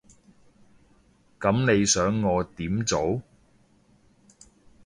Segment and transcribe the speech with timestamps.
[1.39, 3.21] 噉你想我點做？